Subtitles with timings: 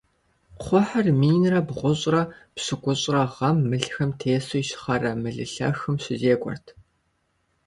[0.59, 2.21] Кхъухьыр минрэ бгъущӏрэ
[2.55, 6.67] пщыкӏущрэ гъэм мылхэм тесу Ищхъэрэ Мылылъэхым щызекӀуэрт.